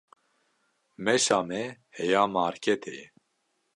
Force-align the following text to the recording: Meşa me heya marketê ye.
Meşa 1.03 1.39
me 1.49 1.61
heya 1.97 2.23
marketê 2.35 2.91
ye. 2.99 3.05